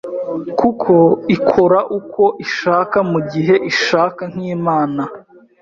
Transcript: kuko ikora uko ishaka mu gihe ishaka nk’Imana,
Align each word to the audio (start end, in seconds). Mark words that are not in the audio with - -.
kuko 0.59 0.93
ikora 1.35 1.79
uko 1.97 2.23
ishaka 2.45 2.97
mu 3.11 3.19
gihe 3.31 3.55
ishaka 3.71 4.21
nk’Imana, 4.31 5.03